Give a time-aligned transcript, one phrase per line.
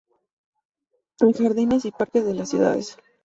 [1.19, 2.97] En jardines y parques de las ciudades.